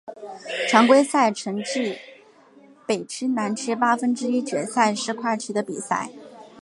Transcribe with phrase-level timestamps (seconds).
[0.67, 1.99] 常规赛成绩
[2.87, 6.09] 北区南区八分之一决赛是跨区的比赛。